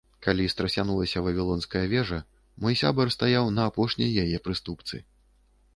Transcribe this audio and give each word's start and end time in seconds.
Калі 0.27 0.45
страсянулася 0.53 1.21
Вавілонская 1.27 1.83
вежа, 1.93 2.19
мой 2.65 2.73
сябар 2.83 3.07
стаяў 3.19 3.45
на 3.61 3.69
апошняй 3.73 4.11
яе 4.25 4.37
прыступцы. 4.49 4.95